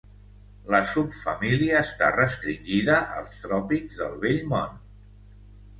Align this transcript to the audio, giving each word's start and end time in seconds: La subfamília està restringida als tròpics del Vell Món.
La 0.75 0.79
subfamília 0.91 1.77
està 1.89 2.09
restringida 2.17 2.97
als 3.21 3.37
tròpics 3.45 4.03
del 4.03 4.21
Vell 4.27 4.45
Món. 4.55 4.79